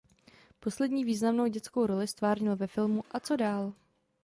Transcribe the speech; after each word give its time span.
Poslední 0.59 1.05
významnou 1.05 1.47
dětskou 1.47 1.85
roli 1.85 2.07
ztvárnil 2.07 2.55
ve 2.55 2.67
filmu 2.67 3.03
"A 3.11 3.19
co 3.19 3.35
dál...". 3.35 3.73